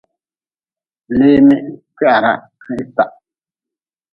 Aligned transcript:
Leemi 1.17 1.55
kwihre 1.95 2.33
n 2.63 2.65
hitah. 2.75 3.13